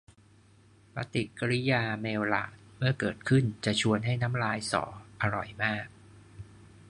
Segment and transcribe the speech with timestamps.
[0.93, 4.83] ปฏิกริยาเมลลาร์ด เมื่อเกิดขึ้น จะชวนให้น้ำลายสอ
[5.21, 5.85] อร่อยมาก